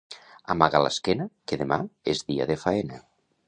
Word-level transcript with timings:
Amaga 0.53 0.81
l'esquena 0.83 1.29
que 1.51 1.61
demà 1.65 1.81
és 2.15 2.25
dia 2.33 2.51
de 2.53 2.61
faena. 2.67 3.03